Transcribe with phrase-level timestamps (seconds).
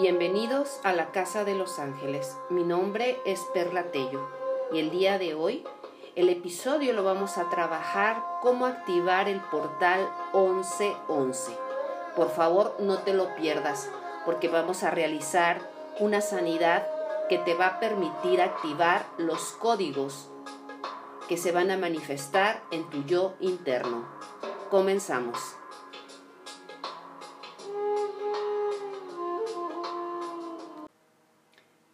[0.00, 2.36] Bienvenidos a la Casa de los Ángeles.
[2.50, 4.28] Mi nombre es Perla Tello
[4.72, 5.64] y el día de hoy,
[6.14, 11.50] el episodio lo vamos a trabajar cómo activar el portal 1111.
[12.14, 13.90] Por favor, no te lo pierdas
[14.24, 15.58] porque vamos a realizar
[15.98, 16.86] una sanidad
[17.28, 20.30] que te va a permitir activar los códigos
[21.28, 24.06] que se van a manifestar en tu yo interno.
[24.70, 25.57] Comenzamos.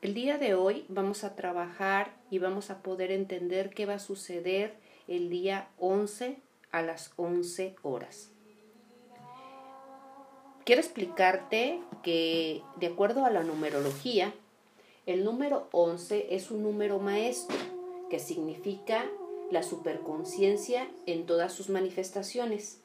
[0.04, 3.98] El día de hoy vamos a trabajar y vamos a poder entender qué va a
[3.98, 4.74] suceder
[5.08, 6.36] el día 11
[6.72, 8.30] a las 11 horas.
[10.66, 14.34] Quiero explicarte que de acuerdo a la numerología,
[15.06, 17.56] el número 11 es un número maestro
[18.10, 19.06] que significa
[19.50, 22.82] la superconciencia en todas sus manifestaciones.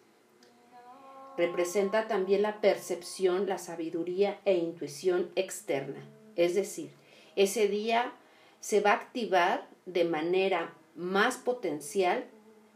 [1.36, 6.02] Representa también la percepción, la sabiduría e intuición externa,
[6.38, 6.98] es decir,
[7.36, 8.14] ese día
[8.60, 12.26] se va a activar de manera más potencial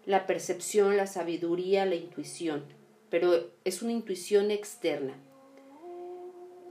[0.05, 2.65] la percepción, la sabiduría, la intuición,
[3.09, 5.13] pero es una intuición externa,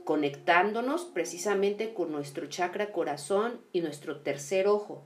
[0.03, 5.03] conectándonos precisamente con nuestro chakra corazón y nuestro tercer ojo,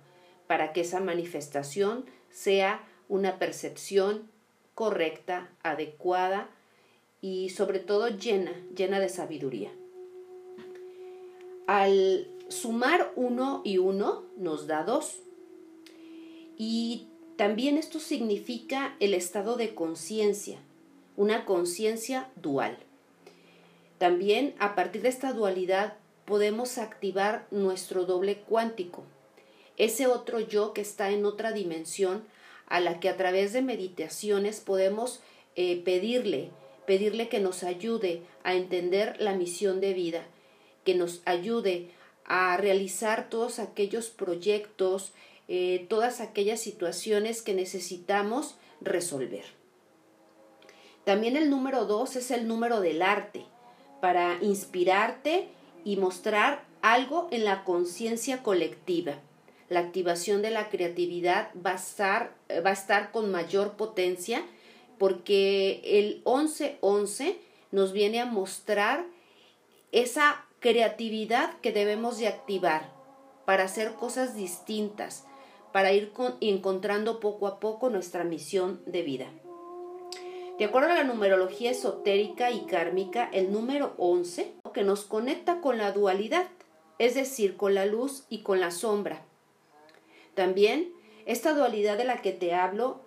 [0.47, 4.29] para que esa manifestación sea una percepción
[4.73, 6.49] correcta, adecuada
[7.21, 9.71] y sobre todo llena, llena de sabiduría.
[11.65, 15.19] Al sumar uno y uno nos da dos.
[16.57, 20.59] Y también esto significa el estado de conciencia,
[21.15, 22.77] una conciencia dual.
[23.97, 29.03] También a partir de esta dualidad podemos activar nuestro doble cuántico,
[29.77, 32.23] ese otro yo que está en otra dimensión
[32.67, 35.21] a la que a través de meditaciones podemos
[35.55, 36.49] eh, pedirle,
[36.85, 40.25] pedirle que nos ayude a entender la misión de vida,
[40.83, 41.91] que nos ayude
[42.27, 45.13] a realizar todos aquellos proyectos,
[45.47, 49.45] eh, todas aquellas situaciones que necesitamos resolver.
[51.05, 53.45] También el número dos es el número del arte,
[54.01, 55.47] para inspirarte
[55.83, 59.15] y mostrar algo en la conciencia colectiva.
[59.69, 64.43] La activación de la creatividad va a, estar, estar con mayor potencia
[64.97, 67.37] porque el 11-11
[67.71, 69.05] nos viene a mostrar
[69.91, 72.89] esa creatividad que debemos de activar
[73.45, 75.25] para hacer cosas distintas,
[75.71, 79.27] para ir encontrando poco a poco nuestra misión de vida.
[80.57, 85.77] De acuerdo a la numerología esotérica y kármica, el número 11 que nos conecta con
[85.77, 86.47] la dualidad,
[86.97, 89.21] es decir, con la luz y con la sombra.
[90.33, 90.91] También
[91.25, 93.01] esta dualidad de la que te hablo,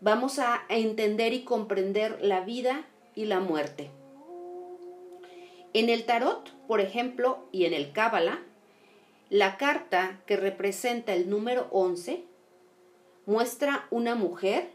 [0.00, 3.90] vamos a entender y comprender la vida y la muerte.
[5.74, 8.40] En el tarot, por ejemplo, y en el Cábala,
[9.30, 12.24] la carta que representa el número 11
[13.24, 14.70] muestra una mujer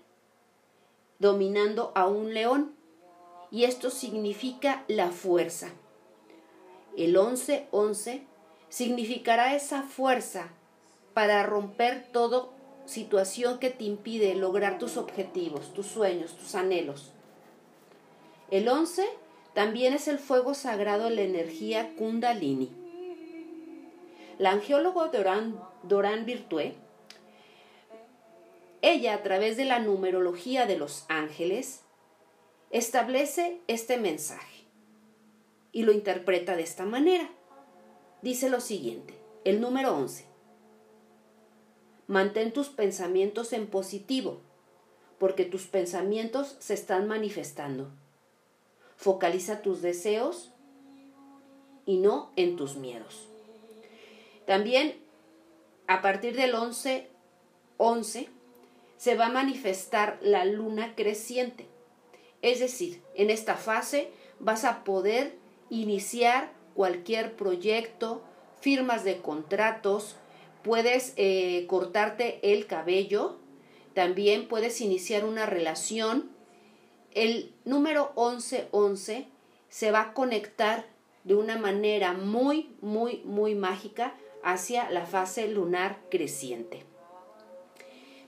[1.20, 2.76] dominando a un león
[3.52, 5.70] y esto significa la fuerza.
[6.96, 8.24] El 11-11
[8.70, 10.50] significará esa fuerza
[11.14, 12.48] para romper toda
[12.86, 17.12] situación que te impide lograr tus objetivos, tus sueños, tus anhelos.
[18.50, 19.08] El 11
[19.58, 22.70] también es el fuego sagrado la energía Kundalini.
[24.38, 26.76] La angiólogo Doran, Doran Virtue,
[28.84, 31.82] ella a través de la numerología de los ángeles,
[32.70, 34.66] establece este mensaje
[35.72, 37.28] y lo interpreta de esta manera.
[38.22, 40.26] Dice lo siguiente, el número 11.
[42.06, 44.40] Mantén tus pensamientos en positivo,
[45.18, 47.90] porque tus pensamientos se están manifestando.
[48.98, 50.52] Focaliza tus deseos
[51.86, 53.30] y no en tus miedos.
[54.46, 54.98] También
[55.88, 57.08] a partir del 11,
[57.78, 58.30] 11
[58.98, 61.68] se va a manifestar la luna creciente.
[62.42, 64.10] Es decir, en esta fase
[64.40, 65.36] vas a poder
[65.70, 68.22] iniciar cualquier proyecto,
[68.60, 70.18] firmas de contratos,
[70.64, 73.38] puedes eh, cortarte el cabello,
[73.94, 76.30] también puedes iniciar una relación
[77.18, 79.28] el número 1111
[79.70, 80.86] se va a conectar
[81.24, 86.84] de una manera muy, muy, muy mágica hacia la fase lunar creciente.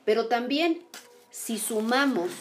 [0.05, 0.81] Pero también,
[1.29, 2.31] si sumamos,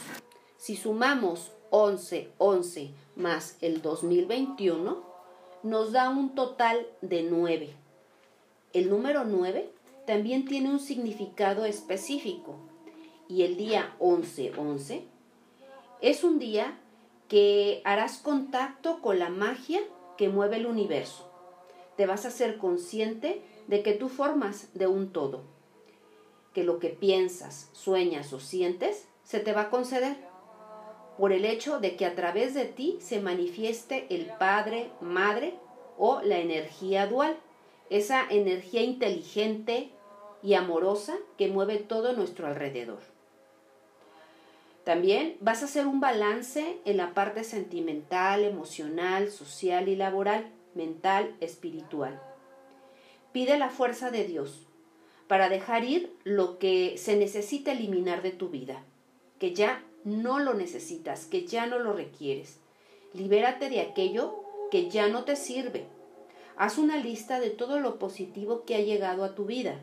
[0.57, 5.05] si sumamos 11, 11 más el 2021,
[5.65, 7.75] nos da un total de 9.
[8.73, 9.71] El número 9
[10.07, 12.57] también tiene un significado específico
[13.29, 15.18] y el día 11, 11
[16.01, 16.79] es un día
[17.29, 19.81] que harás contacto con la magia
[20.17, 21.25] que mueve el universo.
[21.97, 25.43] te vas a ser consciente de que tú formas de un todo,
[26.55, 30.17] que lo que piensas, sueñas o sientes se te va a conceder
[31.19, 35.55] por el hecho de que a través de ti se manifieste el Padre, Madre
[35.99, 37.37] o la energía dual,
[37.91, 39.91] esa energía inteligente
[40.41, 43.18] y amorosa que mueve todo nuestro alrededor.
[44.89, 51.37] También vas a hacer un balance en la parte sentimental, emocional, social y laboral, mental,
[51.43, 52.23] espiritual.
[53.31, 54.67] Pide la fuerza de Dios
[55.27, 58.83] para dejar ir lo que se necesita eliminar de tu vida,
[59.39, 62.59] que ya no lo necesitas, que ya no lo requieres.
[63.13, 65.85] Libérate de aquello que ya no te sirve.
[66.57, 69.83] Haz una lista de todo lo positivo que ha llegado a tu vida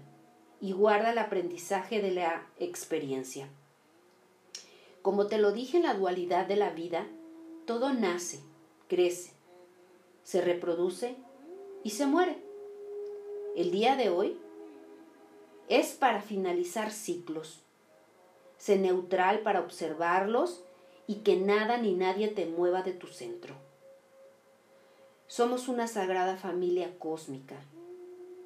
[0.60, 3.50] y guarda el aprendizaje de la experiencia.
[5.06, 7.06] Como te lo dije en la dualidad de la vida,
[7.68, 8.40] todo nace,
[8.88, 9.34] crece,
[10.24, 11.16] se reproduce
[11.84, 12.40] y se muere.
[13.56, 14.36] El día de hoy
[15.70, 17.62] es para finalizar ciclos.
[18.58, 20.64] Sé neutral para observarlos
[21.06, 23.54] y que nada ni nadie te mueva de tu centro.
[25.28, 27.58] Somos una sagrada familia cósmica.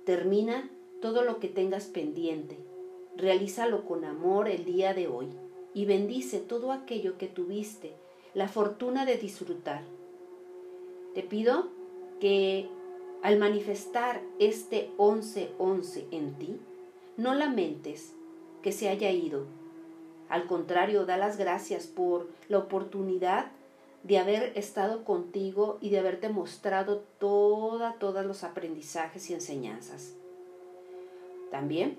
[0.06, 0.70] Termina
[1.02, 2.58] todo lo que tengas pendiente.
[3.16, 5.30] Realízalo con amor el día de hoy
[5.74, 7.94] y bendice todo aquello que tuviste
[8.33, 9.81] la fortuna de disfrutar.
[11.13, 11.68] Te pido
[12.19, 12.69] que
[13.21, 16.60] al manifestar este 11-11 en ti,
[17.18, 18.13] no lamentes
[18.62, 19.45] que se haya ido.
[20.30, 23.51] Al contrario, da las gracias por la oportunidad
[24.04, 30.13] de haber estado contigo y de haberte mostrado toda, todos los aprendizajes y enseñanzas.
[31.51, 31.98] También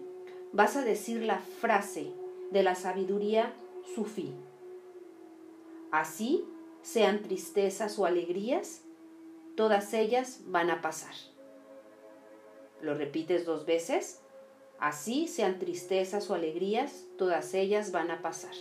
[0.53, 2.13] vas a decir la frase
[2.51, 3.53] de la sabiduría
[3.95, 4.35] sufí.
[5.91, 6.45] Así
[6.83, 8.83] sean tristezas o alegrías,
[9.57, 11.15] todas ellas van a pasar.
[12.81, 14.23] Lo repites dos veces.
[14.79, 18.55] Así sean tristezas o alegrías, todas ellas van a pasar.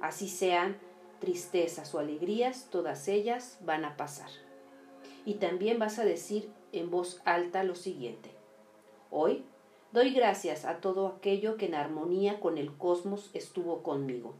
[0.00, 0.78] Así sean
[1.20, 4.30] tristezas o alegrías, todas ellas van a pasar.
[5.26, 8.30] Y también vas a decir en voz alta lo siguiente.
[9.10, 9.44] Hoy
[9.94, 14.34] Doy gracias a todo aquello que en armonía con el cosmos estuvo conmigo.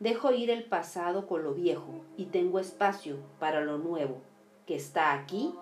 [0.00, 4.20] Dejo ir el pasado con lo viejo y tengo espacio para lo nuevo,
[4.66, 5.54] que está aquí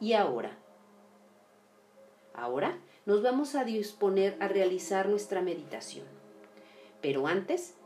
[0.00, 0.58] y ahora.
[2.34, 6.04] Ahora nos vamos a disponer a realizar nuestra meditación.
[7.00, 7.76] Pero antes,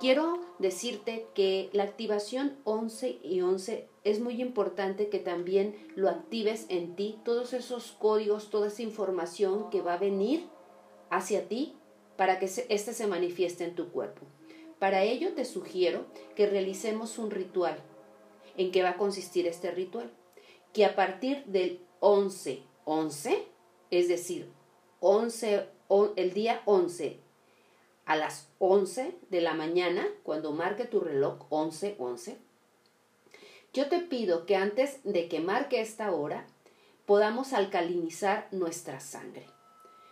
[0.00, 6.66] quiero decirte que la activación 11 y 11 es muy importante que también lo actives
[6.70, 10.48] en ti, todos esos códigos, toda esa información que va a venir
[11.10, 11.76] hacia ti
[12.16, 14.22] para que éste se manifieste en tu cuerpo.
[14.78, 16.06] Para ello te sugiero
[16.36, 17.78] que realicemos un ritual.
[18.56, 20.10] ¿En qué va a consistir este ritual?
[20.72, 23.44] Que a partir del 11, 11,
[23.90, 24.50] es decir,
[25.00, 25.66] 11,
[26.16, 27.20] el día 11
[28.06, 32.47] a las 11 de la mañana, cuando marque tu reloj 11, 11,
[33.78, 36.48] yo te pido que antes de que marque esta hora,
[37.06, 39.46] podamos alcalinizar nuestra sangre.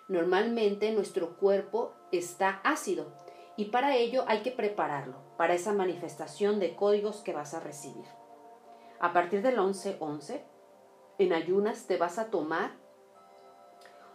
[0.07, 3.13] Normalmente nuestro cuerpo está ácido
[3.57, 8.05] y para ello hay que prepararlo, para esa manifestación de códigos que vas a recibir.
[9.01, 10.43] A partir del 11-11,
[11.19, 12.71] en ayunas te vas a tomar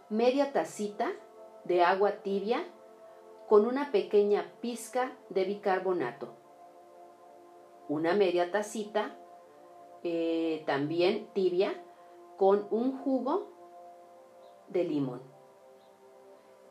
[0.08, 1.12] media tacita
[1.65, 2.63] de agua tibia
[3.50, 6.38] con una pequeña pizca de bicarbonato.
[7.89, 9.17] Una media tacita
[10.03, 11.74] eh, también tibia
[12.38, 13.50] con un jugo
[14.70, 15.22] de limón.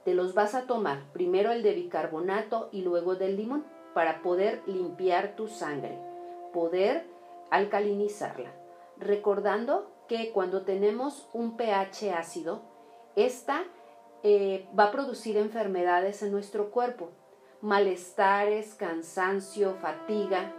[0.05, 4.63] Te los vas a tomar, primero el de bicarbonato y luego del limón, para poder
[4.67, 5.99] limpiar tu sangre,
[6.53, 7.07] poder
[7.51, 8.53] alcalinizarla.
[8.97, 12.63] Recordando que cuando tenemos un pH ácido,
[13.17, 13.65] esta
[14.23, 17.11] eh, va a producir enfermedades en nuestro cuerpo,
[17.61, 20.55] malestares, cansancio, fatiga,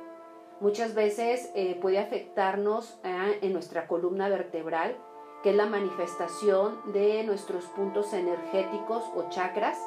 [0.61, 4.95] Muchas veces eh, puede afectarnos eh, en nuestra columna vertebral,
[5.41, 9.79] que es la manifestación de nuestros puntos energéticos o chakras.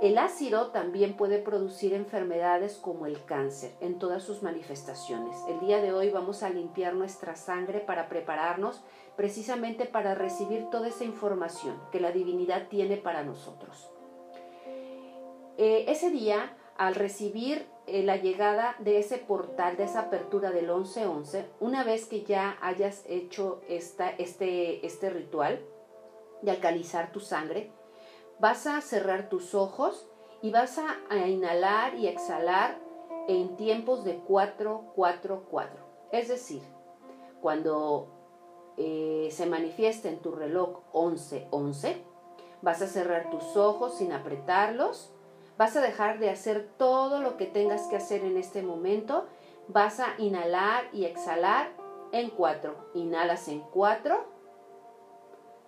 [0.00, 5.36] El ácido también puede producir enfermedades como el cáncer en todas sus manifestaciones.
[5.48, 8.84] El día de hoy vamos a limpiar nuestra sangre para prepararnos
[9.16, 13.90] precisamente para recibir toda esa información que la divinidad tiene para nosotros.
[15.58, 20.70] Eh, ese día, al recibir eh, la llegada de ese portal, de esa apertura del
[20.70, 25.60] 11-11, una vez que ya hayas hecho esta, este, este ritual
[26.42, 27.72] de alcalizar tu sangre,
[28.38, 30.08] vas a cerrar tus ojos
[30.40, 32.78] y vas a, inhalar y exhalar
[33.28, 35.68] en tiempos de 4-4-4.
[36.12, 36.62] Es decir,
[37.42, 38.08] cuando
[38.76, 41.96] eh, se manifiesta en tu reloj 11-11,
[42.62, 45.12] vas a cerrar tus ojos sin apretarlos,
[45.60, 49.26] vas a dejar de hacer todo lo que tengas que hacer en este momento,
[49.68, 51.68] vas a inhalar y exhalar
[52.12, 52.92] en 4.
[52.94, 54.24] Inhalas en 4,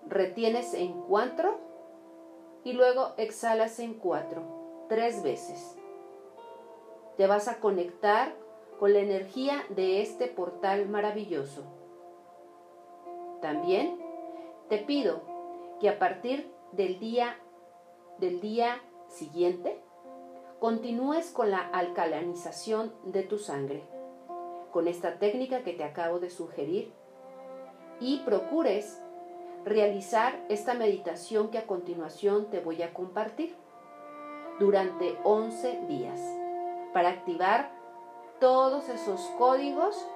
[0.08, 1.58] retienes en 4
[2.64, 5.76] y luego exhalas en 4, tres veces.
[7.18, 8.34] Te vas a conectar
[8.78, 11.64] con la energía de este portal maravilloso.
[13.42, 14.00] También
[14.70, 15.20] te pido
[15.80, 17.36] que a partir del día
[18.18, 18.80] del día
[19.12, 19.80] siguiente.
[20.58, 23.82] Continúes con la alcalinización de tu sangre.
[24.72, 26.92] Con esta técnica que te acabo de sugerir.
[28.00, 29.00] Y procures
[29.64, 33.54] realizar esta meditación que a continuación te voy a compartir
[34.58, 36.20] durante 11 días
[36.92, 37.72] para activar
[38.40, 40.06] todos esos códigos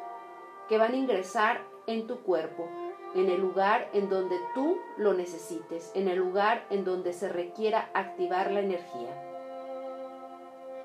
[0.69, 2.69] que van a ingresar en tu cuerpo,
[3.17, 7.91] en el lugar en donde tú lo necesites, en el lugar en donde se requiera
[7.95, 9.23] activar la energía.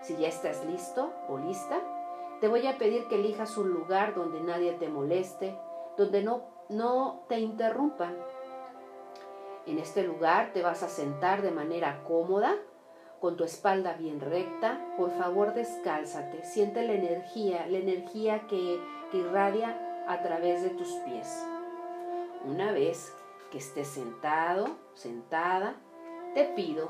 [0.01, 1.79] Si ya estás listo o lista,
[2.39, 5.55] te voy a pedir que elijas un lugar donde nadie te moleste,
[5.97, 8.15] donde no, no te interrumpan.
[9.67, 12.55] En este lugar te vas a sentar de manera cómoda,
[13.19, 14.83] con tu espalda bien recta.
[14.97, 16.43] Por favor, descálzate.
[16.43, 18.79] Siente la energía, la energía que,
[19.11, 21.45] que irradia a través de tus pies.
[22.45, 23.15] Una vez
[23.51, 25.75] que estés sentado, sentada,
[26.33, 26.89] te pido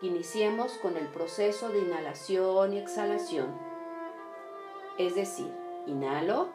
[0.00, 3.70] que iniciemos con el proceso de inhalación y exhalación
[5.00, 5.50] es decir,
[5.86, 6.48] inhalo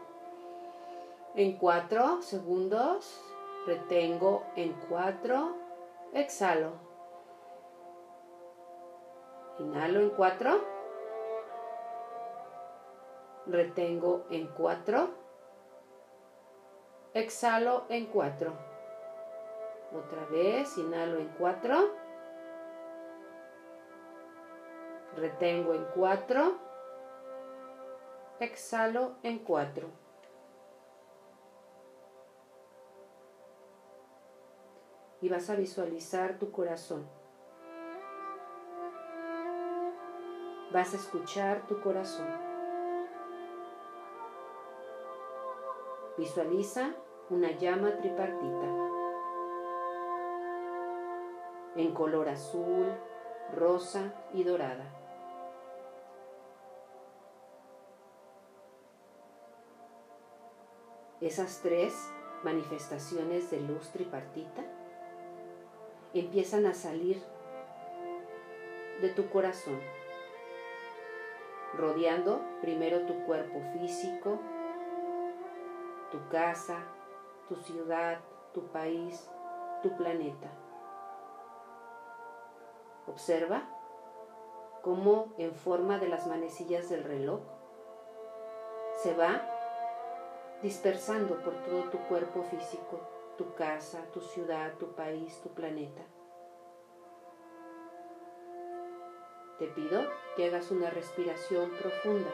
[1.34, 3.20] en 4 segundos,
[3.66, 5.56] retengo en 4,
[6.14, 6.74] exhalo.
[9.58, 10.62] Inhalo en 4,
[13.48, 15.10] retengo en 4,
[17.16, 18.54] exhalo en 4.
[19.94, 21.90] Otra vez, inhalo en 4,
[25.16, 26.60] retengo en 4,
[28.42, 29.88] exhalo en cuatro.
[35.22, 37.08] Y vas a visualizar tu corazón.
[40.74, 42.28] Vas a escuchar tu corazón.
[46.18, 46.94] Visualiza
[47.30, 48.68] una llama tripartita
[51.76, 52.88] en color azul,
[53.54, 55.06] rosa y dorada.
[61.22, 61.94] esas tres
[62.44, 64.64] manifestaciones de luz tripartita
[66.14, 67.20] empiezan a salir
[69.02, 69.80] de tu corazón,
[71.76, 74.40] rodeando primero tu cuerpo físico,
[76.12, 76.78] tu casa,
[77.48, 78.20] tu ciudad,
[78.54, 79.30] tu país,
[79.84, 80.50] tu planeta.
[83.08, 83.64] Observa
[84.82, 87.42] cómo en forma de las manecillas del reloj
[89.04, 89.42] se va
[90.62, 93.00] dispersando por todo tu cuerpo físico,
[93.38, 96.02] tu casa, tu ciudad, tu país, tu planeta.
[99.60, 100.02] Te pido
[100.36, 102.32] que hagas una respiración profunda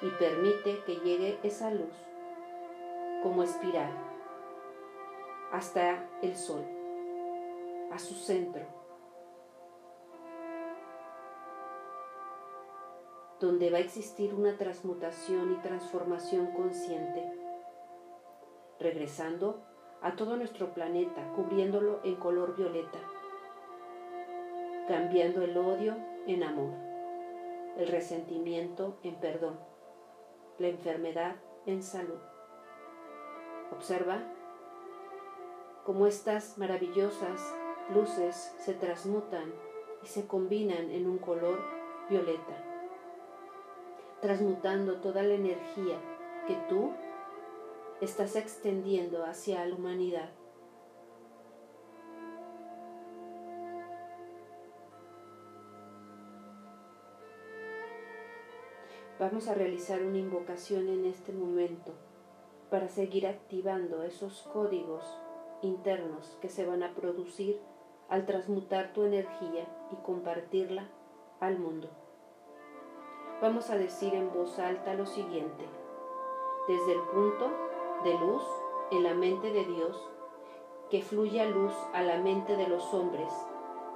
[0.00, 1.92] y permite que llegue esa luz
[3.22, 3.92] como espiral
[5.52, 6.64] hasta el sol,
[7.92, 8.78] a su centro
[13.40, 17.32] donde va a existir una transmutación y transformación consciente,
[18.80, 19.62] regresando
[20.02, 22.98] a todo nuestro planeta, cubriéndolo en color violeta,
[24.88, 25.96] cambiando el odio
[26.26, 26.72] en amor,
[27.76, 29.58] el resentimiento en perdón,
[30.58, 32.18] la enfermedad en salud.
[33.72, 34.22] Observa
[35.84, 37.40] cómo estas maravillosas
[37.94, 39.52] luces se transmutan
[40.02, 41.58] y se combinan en un color
[42.08, 42.68] violeta
[44.20, 45.98] transmutando toda la energía
[46.46, 46.92] que tú
[48.00, 50.30] estás extendiendo hacia la humanidad.
[59.18, 61.92] Vamos a realizar una invocación en este momento
[62.70, 65.04] para seguir activando esos códigos
[65.62, 67.60] internos que se van a producir
[68.08, 70.88] al transmutar tu energía y compartirla
[71.40, 71.88] al mundo
[73.40, 75.64] vamos a decir en voz alta lo siguiente.
[76.66, 77.50] Desde el punto
[78.04, 78.42] de luz
[78.90, 79.96] en la mente de Dios,
[80.90, 83.32] que fluya luz a la mente de los hombres,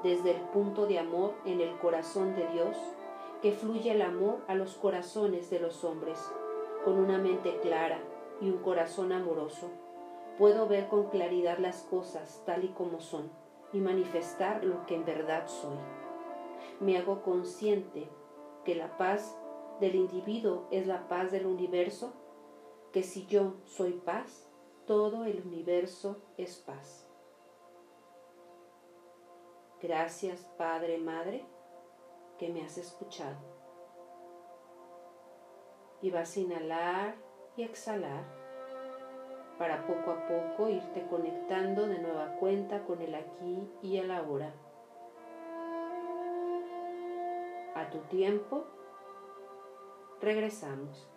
[0.03, 2.77] desde el punto de amor en el corazón de Dios,
[3.41, 6.19] que fluya el amor a los corazones de los hombres,
[6.85, 8.01] con una mente clara
[8.41, 9.71] y un corazón amoroso,
[10.39, 13.31] puedo ver con claridad las cosas tal y como son
[13.73, 15.79] y manifestar lo que en verdad soy.
[16.81, 18.09] Me hago consciente
[18.65, 19.37] que la paz
[19.81, 22.13] del individuo es la paz del universo,
[22.93, 24.49] que si yo soy paz,
[24.87, 27.09] todo el universo es paz.
[29.81, 31.45] Gracias Padre, Madre,
[32.39, 33.39] que me has escuchado.
[36.01, 37.17] Y vas a inhalar
[37.57, 38.25] y exhalar
[39.59, 44.53] para poco a poco irte conectando de nueva cuenta con el aquí y el ahora.
[47.75, 48.65] A tu tiempo,
[50.21, 51.09] regresamos.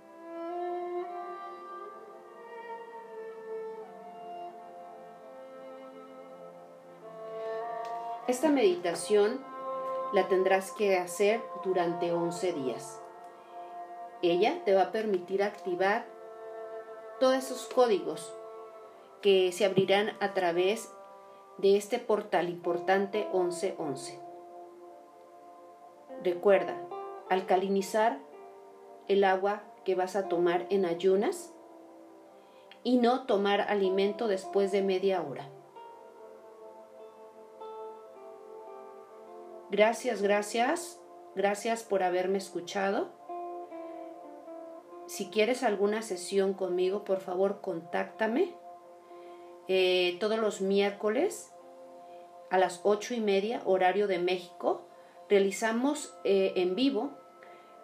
[8.28, 9.40] Esta meditación
[10.14, 13.02] la tendrás que hacer durante 11 días.
[14.22, 16.15] Ella te va a permitir activar
[17.20, 18.34] todos esos códigos
[19.22, 20.92] que se abrirán a través
[21.58, 24.20] de este portal importante 1111.
[26.24, 26.76] Recuerda,
[27.30, 28.20] alcalinizar
[29.08, 31.54] el agua que vas a tomar en ayunas
[32.84, 35.50] y no tomar alimento después de media hora.
[39.72, 41.02] Gracias, gracias,
[41.36, 43.25] gracias por haberme escuchado.
[45.08, 48.54] Si quieres alguna sesión conmigo, por favor, contáctame.
[49.68, 51.52] Eh, todos los miércoles
[52.50, 54.88] a las ocho y media, horario de México,
[55.30, 57.12] realizamos eh, en vivo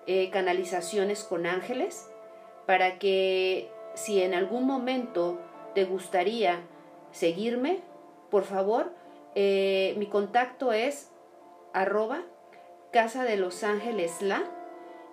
[0.08, 2.08] eh, canalizaciones con ángeles
[2.66, 5.40] para que si en algún momento
[5.76, 6.62] te gustaría
[7.12, 7.82] seguirme,
[8.30, 8.94] por favor,
[9.36, 11.10] mi contacto es
[11.74, 12.24] arroba
[12.92, 14.44] Casa de los Ángeles La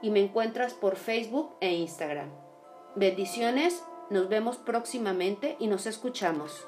[0.03, 2.31] y me encuentras por Facebook e Instagram.
[2.95, 6.67] Bendiciones, nos vemos próximamente y nos escuchamos.